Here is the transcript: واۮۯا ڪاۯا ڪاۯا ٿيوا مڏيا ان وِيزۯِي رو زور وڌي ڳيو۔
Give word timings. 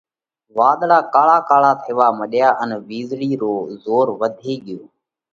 واۮۯا 0.57 0.99
ڪاۯا 1.13 1.37
ڪاۯا 1.49 1.71
ٿيوا 1.83 2.07
مڏيا 2.19 2.47
ان 2.61 2.69
وِيزۯِي 2.87 3.31
رو 3.41 3.53
زور 3.83 4.07
وڌي 4.19 4.53
ڳيو۔ 4.65 4.81